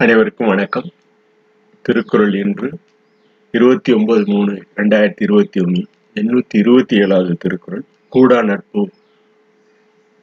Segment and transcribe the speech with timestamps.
[0.00, 0.86] அனைவருக்கும் வணக்கம்.
[1.82, 2.68] திருக்குறள் இன்று
[3.50, 8.88] இருபத்தி ஒன்பது மூணு ரெண்டாயிரத்தி இருபத்தி ஒன்று எண்ணூத்தி இருபத்தி ஏழாவது திருக்குறள் கூடா நட்பு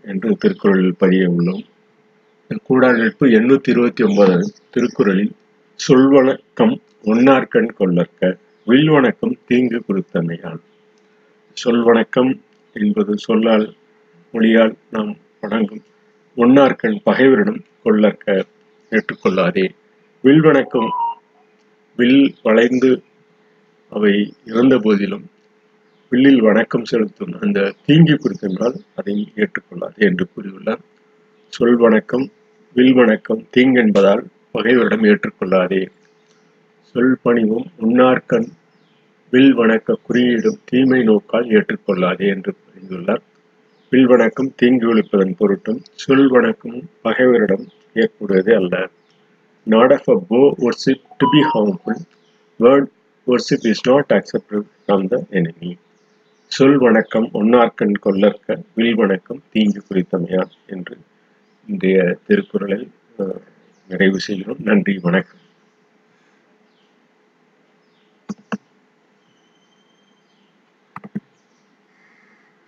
[0.02, 1.66] என்று திருக்குறளில் பதிய உள்ளோம்.
[2.64, 5.32] கூடா நட்பு எண்ணூத்தி இருபத்தி ஒன்பதாவது திருக்குறளில்
[5.88, 8.38] சொல்வணக்கம் ஒன்னார்கண் கொள்ளற்க
[8.68, 10.62] வில்வணக்கம் தீங்கு கொடுத்தமையால்
[11.58, 12.40] சொல்வணக்கம்
[12.74, 13.76] என்பது சொல்லால்
[14.32, 15.84] மொழியால் நாம் வணங்கும்
[16.38, 18.46] ஒன்னார்கண் பகைவரிடம் கொள்ளற்க
[18.92, 19.64] ஏற்றுக்கொள்ளாதே
[20.22, 20.90] வில் வணக்கம்
[21.96, 23.04] வில் வளைந்து
[23.92, 25.26] அவை இறந்த போதிலும்
[26.12, 30.80] வில்லில் வணக்கம் செலுத்தும் அந்த தீங்கி குறித்தென்றால் அதை ஏற்றுக்கொள்ளாதே என்று கூறியுள்ளார்.
[31.54, 32.30] சொல் வணக்கம்
[32.74, 35.82] வில் வணக்கம் தீங்கென்பதால் பகைவரிடம் ஏற்றுக்கொள்ளாதே.
[36.82, 38.48] சொல் பணிவும் உன்னார்கண்
[39.30, 43.24] வில் வணக்க குறியீடும் தீமை நோக்கால் ஏற்றுக்கொள்ளாதே என்று புரிந்துள்ளார்
[43.90, 47.66] வில் வணக்கம் தீங்கு ஒழிப்பதன் பொருட்டும் சொல் வணக்கம் பகைவரிடம்
[48.02, 48.76] ஏற்படுவது அல்ல.
[49.68, 51.98] Not of a poor worship to be harmful
[52.60, 52.88] word
[53.28, 55.72] worship is not accepted from the enemy
[56.52, 60.96] சொல் வணக்கம் ஒன்னார்கண் கொல்லற்க வில் வணக்கம் தீங்கு குறித்தமையான் என்று
[61.70, 62.80] இன்றைய திருக்குறளை
[63.90, 64.62] நிறைவு செய்கிறோம்.
[64.62, 65.42] நன்றி வணக்கம்.